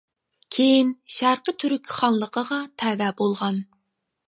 كېيىن 0.53 0.89
شەرقى 1.17 1.53
تۈرك 1.65 1.93
خانلىقىغا 1.97 2.59
تەۋە 2.85 3.13
بولغان. 3.23 3.65